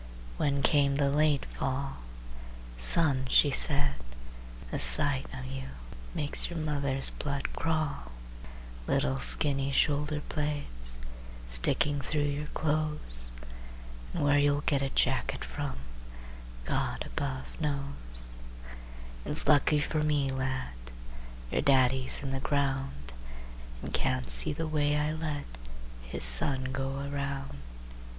When 0.37 0.63
came 0.63 0.95
the 0.95 1.11
late 1.11 1.45
fall, 1.45 1.97
"Son," 2.75 3.27
she 3.29 3.51
said, 3.51 3.93
"the 4.71 4.79
sight 4.79 5.27
of 5.31 5.45
you 5.45 5.65
Makes 6.15 6.49
your 6.49 6.57
mother's 6.57 7.11
blood 7.11 7.53
crawl,– 7.53 8.11
"Little 8.87 9.19
skinny 9.19 9.71
shoulder 9.71 10.23
blades 10.27 10.97
Sticking 11.47 12.01
through 12.01 12.23
your 12.23 12.47
clothes! 12.47 13.29
And 14.15 14.23
where 14.23 14.39
you'll 14.39 14.61
get 14.65 14.81
a 14.81 14.89
jacket 14.89 15.45
from 15.45 15.75
God 16.65 17.03
above 17.05 17.61
knows. 17.61 18.31
"It's 19.23 19.47
lucky 19.47 19.79
for 19.79 20.03
me, 20.03 20.31
lad, 20.31 20.73
Your 21.51 21.61
daddy's 21.61 22.23
in 22.23 22.31
the 22.31 22.39
ground, 22.39 23.13
And 23.83 23.93
can't 23.93 24.31
see 24.31 24.51
the 24.51 24.65
way 24.67 24.97
I 24.97 25.13
let 25.13 25.45
His 26.01 26.23
son 26.23 26.71
go 26.71 27.07
around!" 27.07 27.59